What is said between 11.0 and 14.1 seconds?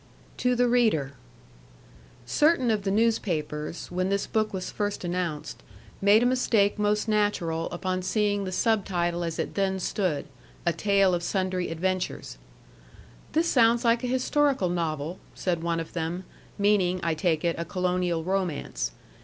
OF SUNDRY ADVENTURES. "This sounds like a